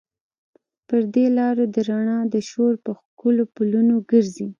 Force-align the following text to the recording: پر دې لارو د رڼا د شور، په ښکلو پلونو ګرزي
پر 0.87 1.01
دې 1.13 1.25
لارو 1.37 1.63
د 1.73 1.75
رڼا 1.89 2.19
د 2.33 2.35
شور، 2.49 2.73
په 2.85 2.91
ښکلو 2.99 3.43
پلونو 3.55 3.95
ګرزي 4.09 4.47